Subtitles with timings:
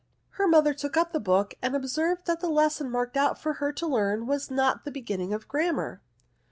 [0.19, 3.53] '* Her mother took up the book^ and observed that the lesson marked out for
[3.61, 6.01] her to learn was not the beginning of the Grammar.